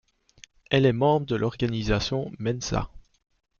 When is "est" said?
0.87-0.93